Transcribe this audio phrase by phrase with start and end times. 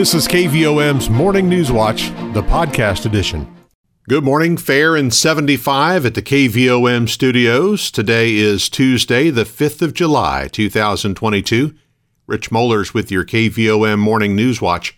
[0.00, 3.54] This is KVOM's Morning News Watch, the podcast edition.
[4.08, 7.90] Good morning, fair and 75 at the KVOM studios.
[7.90, 11.74] Today is Tuesday, the 5th of July, 2022.
[12.26, 14.96] Rich Mollers with your KVOM Morning News Watch.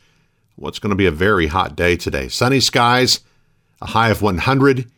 [0.55, 2.29] What's going to be a very hot day today.
[2.29, 3.23] Sunny skies,
[3.81, 4.89] a high of 100.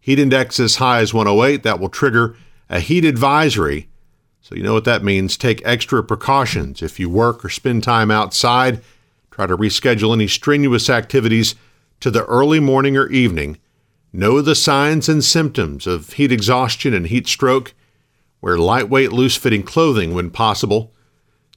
[0.00, 1.62] Heat index as high as 108.
[1.62, 2.36] That will trigger
[2.68, 3.90] a heat advisory.
[4.40, 5.36] So you know what that means.
[5.36, 8.82] Take extra precautions if you work or spend time outside
[9.36, 11.56] Try to reschedule any strenuous activities
[12.00, 13.58] to the early morning or evening.
[14.10, 17.74] Know the signs and symptoms of heat exhaustion and heat stroke.
[18.40, 20.94] Wear lightweight, loose fitting clothing when possible.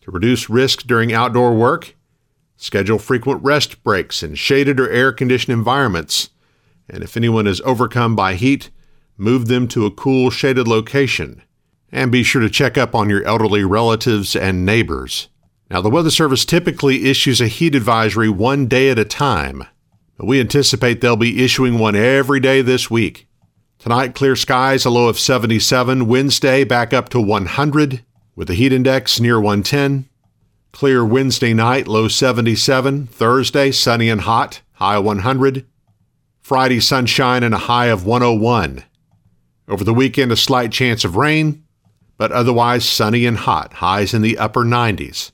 [0.01, 1.95] To reduce risk during outdoor work,
[2.57, 6.31] schedule frequent rest breaks in shaded or air conditioned environments.
[6.89, 8.71] And if anyone is overcome by heat,
[9.15, 11.43] move them to a cool, shaded location.
[11.93, 15.29] And be sure to check up on your elderly relatives and neighbors.
[15.69, 19.63] Now, the Weather Service typically issues a heat advisory one day at a time,
[20.17, 23.27] but we anticipate they'll be issuing one every day this week.
[23.77, 26.07] Tonight, clear skies, a low of 77.
[26.07, 28.03] Wednesday, back up to 100,
[28.35, 30.09] with a heat index near 110.
[30.71, 33.05] Clear Wednesday night, low 77.
[33.05, 35.67] Thursday, sunny and hot, high 100.
[36.41, 38.83] Friday, sunshine and a high of 101.
[39.67, 41.63] Over the weekend, a slight chance of rain,
[42.17, 45.31] but otherwise sunny and hot, highs in the upper 90s.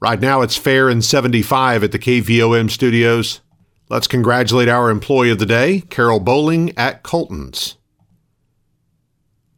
[0.00, 3.40] Right now it's fair and 75 at the KVOM studios.
[3.88, 7.76] Let's congratulate our employee of the day, Carol Bowling at Colton's.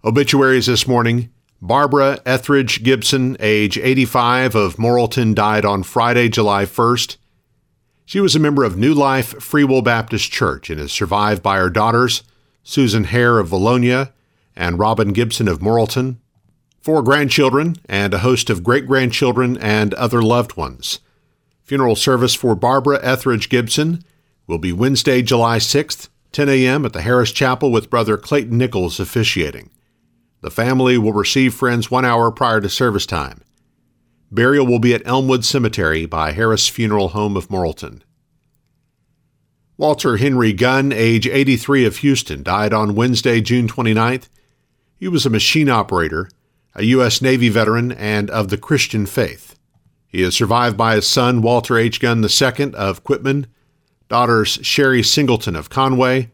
[0.02, 1.30] Obituaries this morning.
[1.60, 7.18] Barbara Etheridge Gibson, age 85, of Morrilton, died on Friday, July 1st.
[8.06, 11.58] She was a member of New Life Free Will Baptist Church and is survived by
[11.58, 12.22] her daughters,
[12.62, 14.12] Susan Hare of Valonia
[14.56, 16.16] and Robin Gibson of Morrilton
[16.80, 21.00] four grandchildren, and a host of great grandchildren and other loved ones.
[21.62, 24.02] Funeral service for Barbara Etheridge Gibson
[24.46, 26.84] will be Wednesday, July 6th, 10 a.m.
[26.84, 29.70] at the Harris Chapel with Brother Clayton Nichols officiating.
[30.40, 33.42] The family will receive friends one hour prior to service time.
[34.32, 38.02] Burial will be at Elmwood Cemetery by Harris Funeral Home of Morrilton.
[39.76, 44.28] Walter Henry Gunn, age 83 of Houston, died on Wednesday, June 29th.
[44.96, 46.28] He was a machine operator
[46.80, 47.20] a U.S.
[47.20, 49.54] Navy veteran and of the Christian faith.
[50.08, 52.00] He is survived by his son, Walter H.
[52.00, 53.48] Gunn II of Quitman,
[54.08, 56.30] daughters Sherry Singleton of Conway,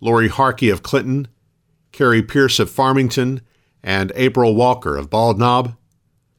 [0.00, 1.28] Lori Harkey of Clinton,
[1.92, 3.42] Carrie Pierce of Farmington,
[3.82, 5.76] and April Walker of Bald Knob,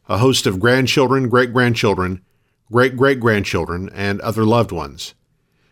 [0.09, 2.23] a host of grandchildren, great grandchildren,
[2.71, 5.13] great great grandchildren, and other loved ones.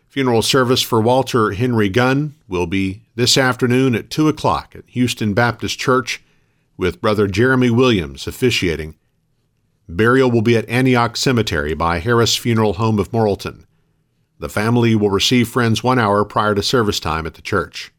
[0.06, 5.34] Funeral service for Walter Henry Gunn will be this afternoon at 2 o'clock at Houston
[5.34, 6.22] Baptist Church
[6.76, 8.96] with Brother Jeremy Williams officiating.
[9.88, 13.64] Burial will be at Antioch Cemetery by Harris Funeral Home of Morrilton.
[14.38, 17.92] The family will receive friends one hour prior to service time at the church.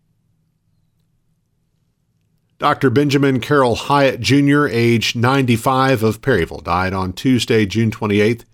[2.59, 2.89] Dr.
[2.89, 8.45] Benjamin Carroll Hyatt Jr., age 95 of Perryville, died on Tuesday, June 28th.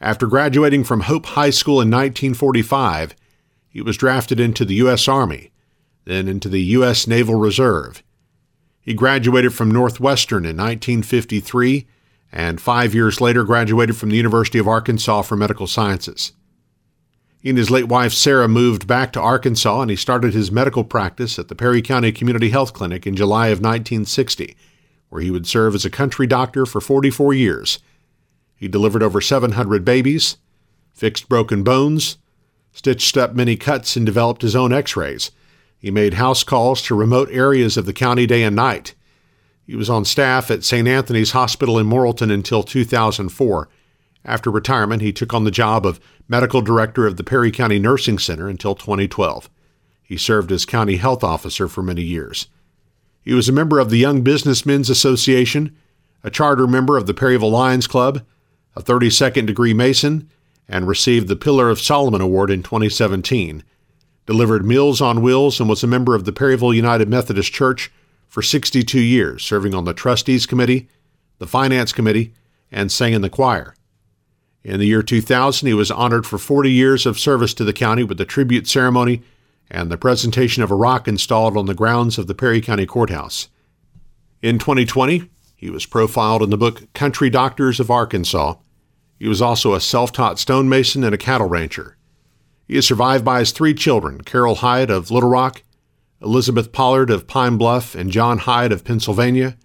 [0.00, 3.14] After graduating from Hope High School in 1945,
[3.68, 5.08] he was drafted into the U.S.
[5.08, 5.50] Army,
[6.04, 7.06] then into the U.S.
[7.06, 8.02] Naval Reserve.
[8.86, 11.88] He graduated from Northwestern in 1953
[12.30, 16.32] and five years later graduated from the University of Arkansas for medical sciences.
[17.40, 20.84] He and his late wife Sarah moved back to Arkansas and he started his medical
[20.84, 24.56] practice at the Perry County Community Health Clinic in July of 1960,
[25.08, 27.80] where he would serve as a country doctor for 44 years.
[28.54, 30.36] He delivered over 700 babies,
[30.94, 32.18] fixed broken bones,
[32.70, 35.32] stitched up many cuts, and developed his own x rays.
[35.86, 38.96] He made house calls to remote areas of the county day and night.
[39.64, 40.88] He was on staff at St.
[40.88, 43.68] Anthony's Hospital in Morrilton until 2004.
[44.24, 48.18] After retirement, he took on the job of medical director of the Perry County Nursing
[48.18, 49.48] Center until 2012.
[50.02, 52.48] He served as county health officer for many years.
[53.22, 55.76] He was a member of the Young Businessmen's Association,
[56.24, 58.26] a charter member of the Perryville Lions Club,
[58.74, 60.28] a 32nd degree Mason,
[60.68, 63.62] and received the Pillar of Solomon Award in 2017
[64.26, 67.90] delivered Meals on Wheels, and was a member of the Perryville United Methodist Church
[68.26, 70.88] for 62 years, serving on the Trustees Committee,
[71.38, 72.34] the Finance Committee,
[72.70, 73.74] and sang in the choir.
[74.64, 78.02] In the year 2000, he was honored for 40 years of service to the county
[78.02, 79.22] with the tribute ceremony
[79.70, 83.48] and the presentation of a rock installed on the grounds of the Perry County Courthouse.
[84.42, 88.56] In 2020, he was profiled in the book Country Doctors of Arkansas.
[89.18, 91.95] He was also a self taught stonemason and a cattle rancher.
[92.66, 95.62] He is survived by his three children Carol Hyatt of Little Rock,
[96.20, 99.56] Elizabeth Pollard of Pine Bluff, and John Hyatt of Pennsylvania,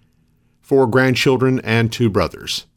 [0.59, 2.67] four grandchildren, and two brothers.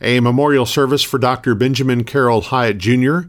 [0.00, 1.54] A memorial service for Dr.
[1.54, 3.20] Benjamin Carroll Hyatt Jr.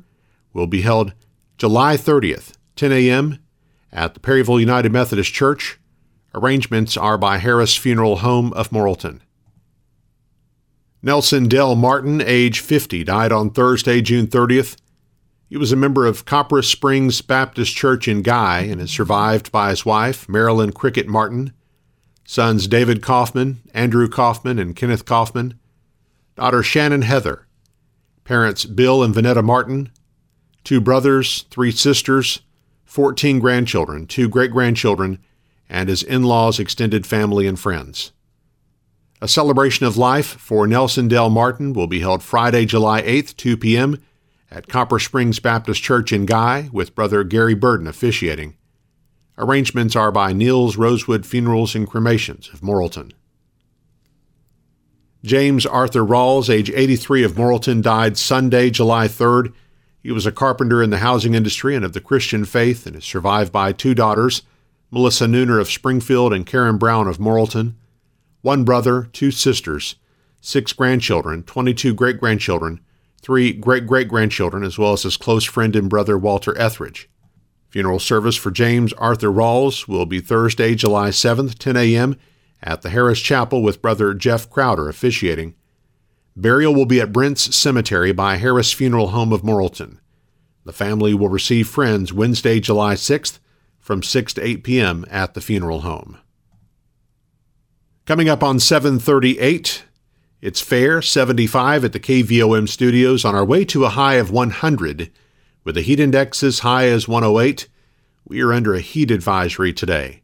[0.54, 1.14] will be held
[1.58, 3.40] July 30th, 10 a.m.
[3.92, 5.80] at the Perryville United Methodist Church.
[6.36, 9.22] Arrangements are by Harris Funeral Home of Morrilton.
[11.02, 14.76] Nelson Dell Martin, age 50, died on Thursday, June 30th.
[15.50, 19.70] He was a member of Copperas Springs Baptist Church in Guy and is survived by
[19.70, 21.54] his wife, Marilyn Cricket Martin,
[22.26, 25.58] sons David Kaufman, Andrew Kaufman, and Kenneth Kaufman,
[26.36, 27.48] daughter Shannon Heather,
[28.26, 29.90] parents Bill and Vanetta Martin,
[30.66, 32.42] two brothers, three sisters,
[32.84, 35.20] 14 grandchildren, two great grandchildren,
[35.70, 38.12] and his in laws, extended family, and friends.
[39.22, 43.56] A celebration of life for Nelson Dell Martin will be held Friday, July 8th, 2
[43.56, 44.04] p.m.
[44.50, 48.56] at Copper Springs Baptist Church in Guy, with Brother Gary Burden officiating.
[49.38, 53.12] Arrangements are by Niels Rosewood Funerals and Cremations of Morrilton.
[55.24, 59.54] James Arthur Rawls, age 83 of Morrilton, died Sunday, July 3rd.
[60.02, 63.04] He was a carpenter in the housing industry and of the Christian faith and is
[63.04, 64.44] survived by two daughters,
[64.90, 67.74] Melissa Nooner of Springfield and Karen Brown of Morrilton,
[68.42, 69.96] one brother, two sisters,
[70.40, 72.80] six grandchildren, 22 great grandchildren,
[73.22, 77.10] three great great grandchildren, as well as his close friend and brother Walter Etheridge.
[77.70, 82.18] Funeral service for James Arthur Rawls will be Thursday, July 7th, 10 a.m
[82.62, 85.56] at the Harris Chapel with Brother Jeff Crowder officiating.
[86.36, 90.00] Burial will be at Brent's Cemetery by Harris Funeral Home of Morrilton.
[90.66, 93.40] The family will receive friends Wednesday, July 6th
[93.80, 95.06] from 6 to 8 p.m.
[95.10, 96.18] at the funeral home.
[98.06, 99.86] Coming up on 738,
[100.48, 105.12] it's fair 75 at the KVOM studios on our way to a high of 100
[105.66, 107.68] with the heat index as high as 108.
[108.26, 110.22] We are under a heat advisory today.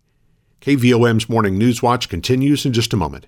[0.62, 3.28] KVOM's Morning News Watch continues in just a moment.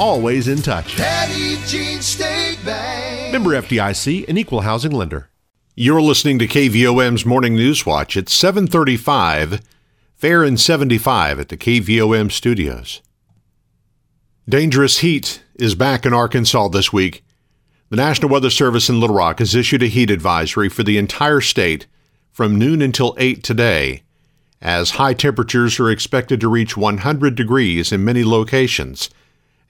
[0.00, 0.96] always in touch.
[0.96, 3.32] Petit Jean State Bank.
[3.32, 5.28] Member FDIC, an equal housing lender.
[5.76, 9.60] You're listening to KVOM's Morning News Watch at 735,
[10.16, 13.02] fair and 75 at the KVOM studios.
[14.48, 17.22] Dangerous heat is back in Arkansas this week.
[17.90, 21.40] The National Weather Service in Little Rock has issued a heat advisory for the entire
[21.40, 21.86] state
[22.32, 24.02] from noon until 8 today,
[24.62, 29.10] as high temperatures are expected to reach 100 degrees in many locations,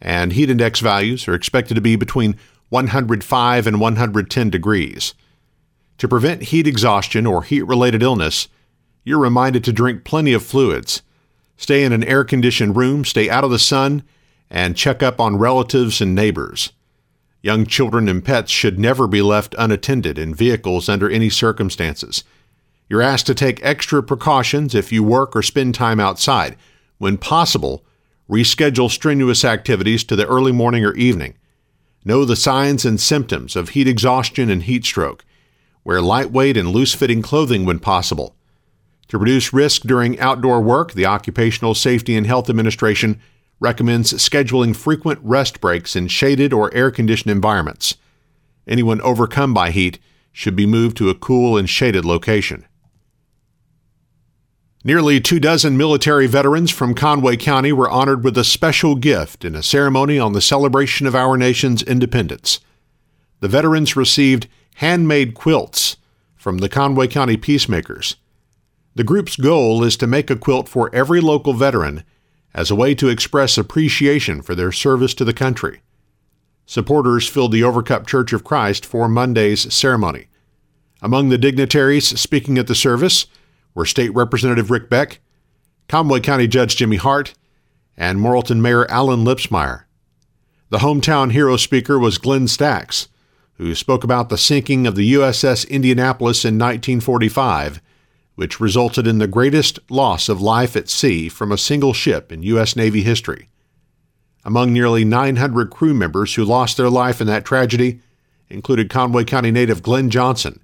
[0.00, 2.36] and heat index values are expected to be between
[2.70, 5.14] 105 and 110 degrees.
[5.98, 8.48] To prevent heat exhaustion or heat related illness,
[9.04, 11.02] you're reminded to drink plenty of fluids.
[11.56, 14.02] Stay in an air conditioned room, stay out of the sun,
[14.48, 16.72] and check up on relatives and neighbors.
[17.42, 22.24] Young children and pets should never be left unattended in vehicles under any circumstances.
[22.88, 26.56] You're asked to take extra precautions if you work or spend time outside.
[26.98, 27.84] When possible,
[28.30, 31.34] reschedule strenuous activities to the early morning or evening.
[32.04, 35.24] Know the signs and symptoms of heat exhaustion and heat stroke.
[35.84, 38.36] Wear lightweight and loose fitting clothing when possible.
[39.08, 43.20] To reduce risk during outdoor work, the Occupational Safety and Health Administration
[43.58, 47.96] recommends scheduling frequent rest breaks in shaded or air conditioned environments.
[48.66, 49.98] Anyone overcome by heat
[50.32, 52.64] should be moved to a cool and shaded location.
[54.82, 59.54] Nearly two dozen military veterans from Conway County were honored with a special gift in
[59.54, 62.60] a ceremony on the celebration of our nation's independence.
[63.40, 65.98] The veterans received handmade quilts
[66.34, 68.16] from the Conway County Piecemakers.
[68.94, 72.02] The group's goal is to make a quilt for every local veteran
[72.54, 75.82] as a way to express appreciation for their service to the country.
[76.64, 80.28] Supporters filled the Overcup Church of Christ for Monday's ceremony.
[81.02, 83.26] Among the dignitaries speaking at the service,
[83.74, 85.20] were State Representative Rick Beck,
[85.88, 87.34] Conway County Judge Jimmy Hart,
[87.96, 89.84] and Morrilton Mayor Allen Lipsmeyer.
[90.70, 93.08] The hometown hero speaker was Glenn Stacks,
[93.54, 97.82] who spoke about the sinking of the USS Indianapolis in 1945,
[98.36, 102.42] which resulted in the greatest loss of life at sea from a single ship in
[102.44, 102.74] U.S.
[102.74, 103.50] Navy history.
[104.44, 108.00] Among nearly 900 crew members who lost their life in that tragedy
[108.48, 110.60] included Conway County native Glenn Johnson,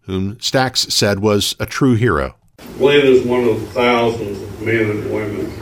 [0.00, 2.34] whom Stacks said was a true hero.
[2.78, 5.52] Glenn is one of the thousands of men and women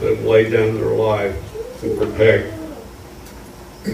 [0.00, 1.34] that laid down their life
[1.80, 2.52] to protect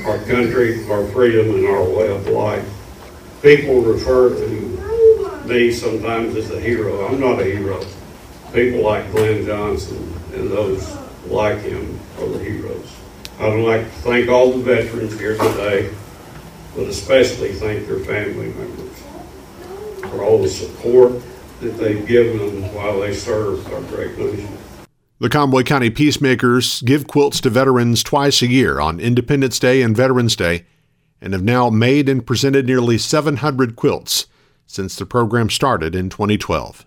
[0.05, 2.69] our country, our freedom, and our way of life.
[3.43, 7.07] People refer to me sometimes as a hero.
[7.07, 7.85] I'm not a hero.
[8.53, 12.91] People like Glenn Johnson and those like him are the heroes.
[13.39, 15.93] I'd like to thank all the veterans here today,
[16.75, 18.99] but especially thank their family members
[20.11, 21.23] for all the support
[21.63, 24.59] that they've given them while they served our great nation.
[25.19, 29.97] The Conway County Piecemakers give quilts to veterans twice a year on Independence Day and
[29.97, 30.67] Veterans Day
[31.21, 34.27] and have now made and presented nearly 700 quilts
[34.67, 36.85] since the program started in 2012.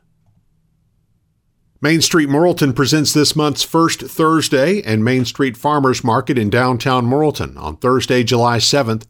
[1.81, 7.05] Main Street Morrilton presents this month's first Thursday and Main Street Farmers Market in downtown
[7.05, 9.05] Morrilton on Thursday, July 7th.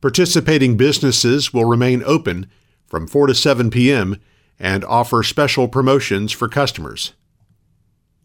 [0.00, 2.48] Participating businesses will remain open
[2.86, 4.20] from 4 to 7 p.m.
[4.58, 7.12] and offer special promotions for customers.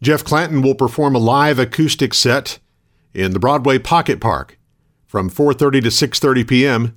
[0.02, 2.58] Jeff Clanton will perform a live acoustic set
[3.12, 4.58] in the Broadway Pocket Park
[5.06, 6.94] from 4:30 to 6:30 p.m.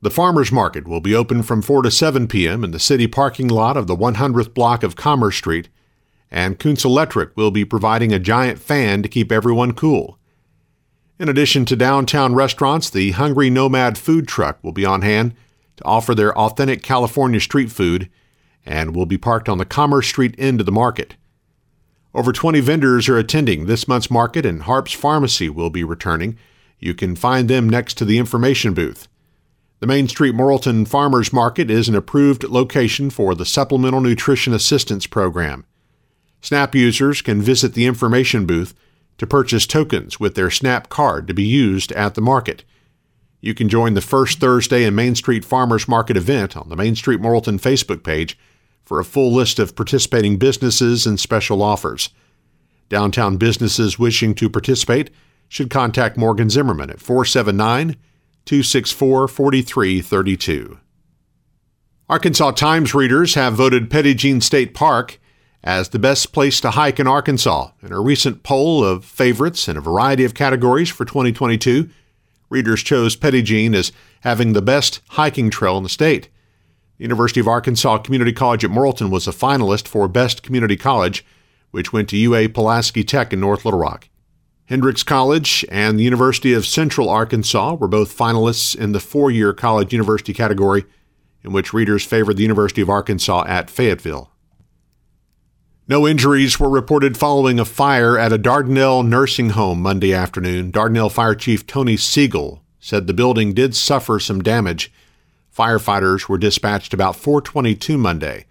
[0.00, 2.62] The farmers market will be open from 4 to 7 p.m.
[2.64, 5.68] in the city parking lot of the 100th block of Commerce Street,
[6.30, 10.18] and Kuntz Electric will be providing a giant fan to keep everyone cool.
[11.18, 15.32] In addition to downtown restaurants, the Hungry Nomad food truck will be on hand
[15.76, 18.10] to offer their authentic California street food
[18.64, 21.14] and will be parked on the Commerce Street end of the market.
[22.14, 26.38] Over 20 vendors are attending this month's market, and Harps Pharmacy will be returning.
[26.78, 29.08] You can find them next to the information booth.
[29.80, 35.06] The Main Street Morrilton Farmers Market is an approved location for the Supplemental Nutrition Assistance
[35.06, 35.66] Program.
[36.40, 38.74] SNAP users can visit the information booth
[39.18, 42.64] to purchase tokens with their SNAP card to be used at the market.
[43.40, 46.94] You can join the first Thursday in Main Street Farmers Market event on the Main
[46.94, 48.38] Street Morrilton Facebook page
[48.84, 52.10] for a full list of participating businesses and special offers.
[52.88, 55.10] Downtown businesses wishing to participate
[55.48, 57.96] should contact Morgan Zimmerman at 479
[58.44, 60.78] 264 4332.
[62.08, 65.18] Arkansas Times readers have voted Petit Jean State Park
[65.62, 69.78] as the best place to hike in Arkansas in a recent poll of favorites in
[69.78, 71.88] a variety of categories for 2022.
[72.50, 76.28] Readers chose Petit Jean as having the best hiking trail in the state.
[76.98, 81.24] University of Arkansas Community College at Morrilton was a finalist for Best Community College,
[81.72, 84.08] which went to UA Pulaski Tech in North Little Rock.
[84.66, 89.52] Hendrix College and the University of Central Arkansas were both finalists in the four year
[89.52, 90.84] college university category,
[91.42, 94.30] in which readers favored the University of Arkansas at Fayetteville.
[95.86, 100.72] No injuries were reported following a fire at a Dardanelle nursing home Monday afternoon.
[100.72, 104.90] Dardanelle Fire Chief Tony Siegel said the building did suffer some damage
[105.54, 108.46] Firefighters were dispatched about 422 Monday.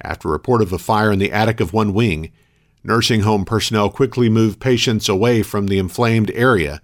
[0.00, 2.30] After report of a fire in the attic of one wing,
[2.84, 6.80] nursing home personnel quickly moved patients away from the inflamed area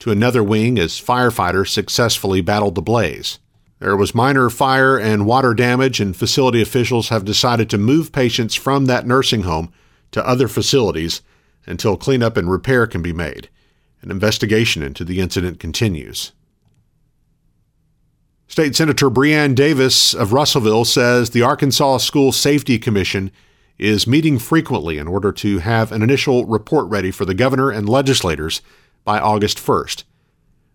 [0.00, 3.38] to another wing as firefighters successfully battled the blaze.
[3.78, 8.54] There was minor fire and water damage, and facility officials have decided to move patients
[8.54, 9.72] from that nursing home
[10.12, 11.22] to other facilities
[11.66, 13.48] until cleanup and repair can be made.
[14.02, 16.32] An investigation into the incident continues.
[18.46, 23.32] State Senator Breanne Davis of Russellville says the Arkansas School Safety Commission
[23.78, 27.88] is meeting frequently in order to have an initial report ready for the governor and
[27.88, 28.60] legislators
[29.02, 30.04] by August 1st.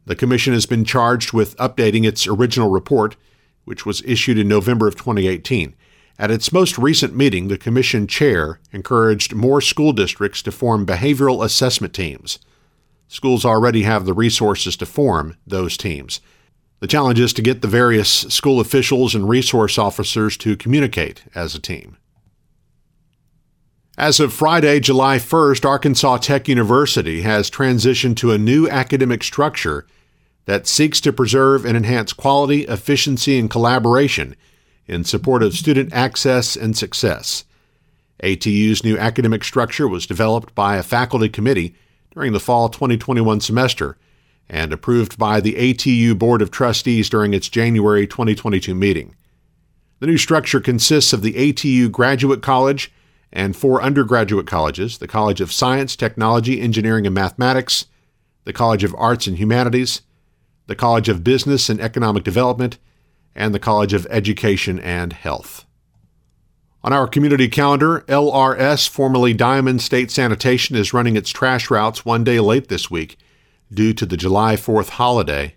[0.05, 3.15] The commission has been charged with updating its original report,
[3.63, 5.75] which was issued in November of 2018.
[6.17, 11.45] At its most recent meeting, the commission chair encouraged more school districts to form behavioral
[11.45, 12.39] assessment teams.
[13.07, 16.19] Schools already have the resources to form those teams.
[16.79, 21.53] The challenge is to get the various school officials and resource officers to communicate as
[21.53, 21.98] a team.
[23.98, 29.86] As of Friday, July 1st, Arkansas Tech University has transitioned to a new academic structure
[30.45, 34.38] that seeks to preserve and enhance quality, efficiency, and collaboration
[34.88, 37.43] in support of student access and success.
[38.24, 41.75] ATU's new academic structure was developed by a faculty committee
[42.13, 43.98] during the fall 2021 semester
[44.50, 49.15] and approved by the ATU Board of Trustees during its January 2022 meeting.
[50.00, 52.91] The new structure consists of the ATU Graduate College
[53.32, 57.86] and four undergraduate colleges the College of Science, Technology, Engineering, and Mathematics,
[58.46, 60.01] the College of Arts and Humanities,
[60.65, 62.79] the College of Business and Economic Development,
[63.36, 65.65] and the College of Education and Health.
[66.82, 72.24] On our community calendar, LRS, formerly Diamond State Sanitation, is running its trash routes one
[72.24, 73.18] day late this week
[73.71, 75.55] due to the July 4th holiday.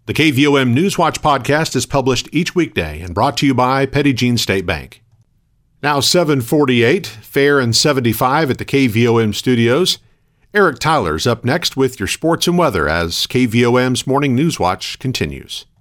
[0.07, 4.37] The KVOM Newswatch podcast is published each weekday and brought to you by Petit Jean
[4.37, 5.05] State Bank.
[5.81, 9.99] Now 748, fair and 75 at the KVOM studios.
[10.53, 15.65] Eric Tyler's up next with your sports and weather as KVOM's Morning Newswatch continues.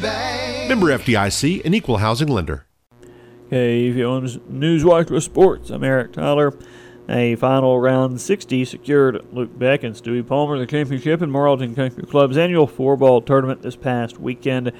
[0.00, 0.68] Bank.
[0.68, 2.66] Member FDIC, an equal housing lender.
[3.50, 5.70] KVOM's Newswatch with Sports.
[5.70, 6.54] I'm Eric Tyler.
[7.08, 12.04] A final round 60 secured Luke Beck and Stewie Palmer the championship in Morrilton Country
[12.04, 14.70] Club's annual four ball tournament this past weekend.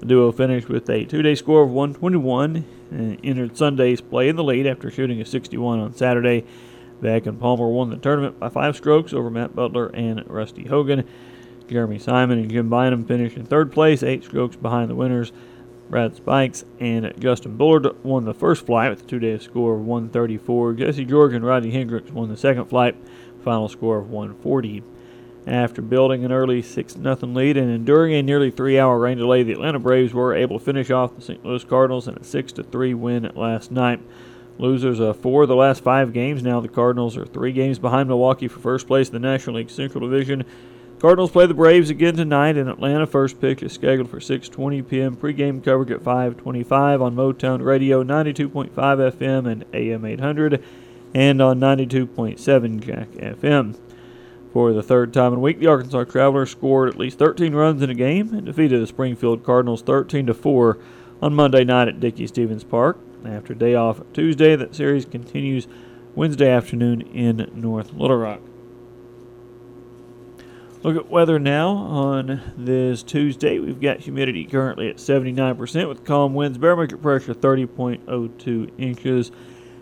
[0.00, 4.28] The duo finished with a two day score of 121 and uh, entered Sunday's play
[4.28, 6.44] in the lead after shooting a 61 on Saturday.
[7.00, 11.06] Beck and Palmer won the tournament by five strokes over Matt Butler and Rusty Hogan.
[11.68, 15.32] Jeremy Simon and Jim Bynum finished in third place, eight strokes behind the winners.
[15.88, 20.74] Brad Spikes and Justin Bullard won the first flight with a two-day score of 134.
[20.74, 22.96] Jesse George and Rodney Hendricks won the second flight,
[23.44, 24.82] final score of 140.
[25.46, 29.44] After building an early 6 0 lead and enduring a nearly three hour rain delay,
[29.44, 31.44] the Atlanta Braves were able to finish off the St.
[31.44, 34.00] Louis Cardinals in a 6 3 win last night.
[34.58, 36.42] Losers of four of the last five games.
[36.42, 39.70] Now the Cardinals are three games behind Milwaukee for first place in the National League
[39.70, 40.44] Central Division.
[40.98, 43.06] Cardinals play the Braves again tonight in Atlanta.
[43.06, 45.14] First pitch is scheduled for 6:20 p.m.
[45.14, 50.64] Pre-game coverage at 5:25 on Motown Radio 92.5 FM and AM 800,
[51.14, 53.78] and on 92.7 Jack FM.
[54.54, 57.82] For the third time in a week, the Arkansas Travelers scored at least 13 runs
[57.82, 60.78] in a game and defeated the Springfield Cardinals 13 4
[61.20, 62.98] on Monday night at Dickey Stephens Park.
[63.22, 65.68] After day off Tuesday, that series continues
[66.14, 68.40] Wednesday afternoon in North Little Rock.
[70.86, 73.58] Look at weather now on this Tuesday.
[73.58, 79.32] We've got humidity currently at 79% with calm winds, barometric pressure 30.02 inches.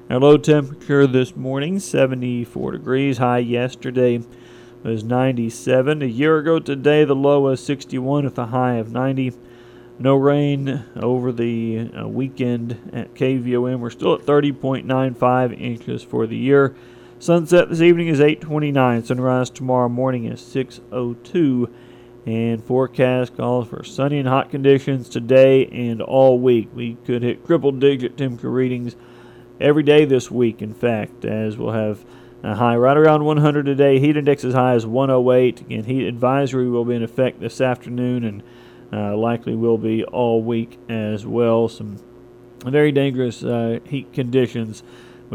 [0.09, 4.23] Our low temperature this morning 74 degrees, high yesterday
[4.83, 6.01] was 97.
[6.01, 9.35] A year ago today, the low was 61 with a high of 90.
[9.99, 13.79] No rain over the uh, weekend at KVOM.
[13.79, 16.75] We're still at 30.95 inches for the year.
[17.25, 19.03] Sunset this evening is 8:29.
[19.03, 21.71] Sunrise tomorrow morning is 6:02.
[22.27, 26.69] And forecast calls for sunny and hot conditions today and all week.
[26.75, 28.95] We could hit triple digit temperature readings
[29.59, 32.05] every day this week, in fact, as we'll have
[32.43, 33.99] a high right around 100 today.
[33.99, 35.63] Heat index as high as 108.
[35.63, 38.43] Again, heat advisory will be in effect this afternoon and
[38.93, 41.69] uh, likely will be all week as well.
[41.69, 41.97] Some
[42.67, 44.83] very dangerous uh, heat conditions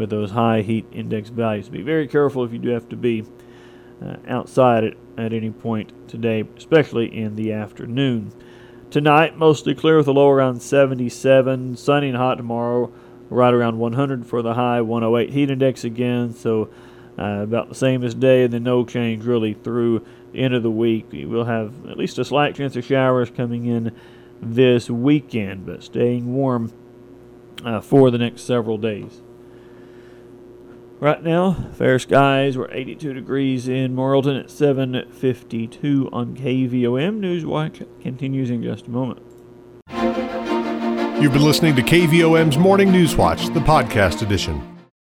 [0.00, 1.68] with those high heat index values.
[1.68, 3.24] Be very careful if you do have to be
[4.02, 8.32] uh, outside at, at any point today, especially in the afternoon.
[8.90, 11.76] Tonight, mostly clear with a low around 77.
[11.76, 12.90] Sunny and hot tomorrow,
[13.28, 16.32] right around 100 for the high, 108 heat index again.
[16.34, 16.70] So
[17.18, 20.62] uh, about the same as day, and then no change really through the end of
[20.62, 21.12] the week.
[21.12, 23.94] We will have at least a slight chance of showers coming in
[24.40, 26.72] this weekend, but staying warm
[27.66, 29.20] uh, for the next several days.
[31.00, 32.58] Right now, fair skies.
[32.58, 37.20] We're 82 degrees in Morrilton at 7:52 on KVOM.
[37.20, 39.22] Newswatch continues in just a moment.
[41.18, 44.60] You've been listening to KVOM's Morning News Watch, the podcast edition.